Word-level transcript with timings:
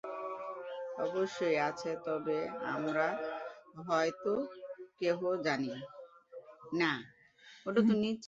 অবশ্যই 0.97 1.57
আছে, 1.59 1.91
তবে 2.05 2.37
আমরা 2.75 3.07
হয়তো 3.87 4.33
কেহ 4.99 5.19
জানি 5.43 5.73
না। 6.73 6.91